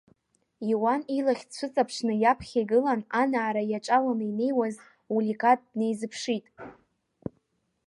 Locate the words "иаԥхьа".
2.17-2.59